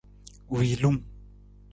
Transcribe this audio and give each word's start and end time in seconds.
Wiilung. 0.55 0.99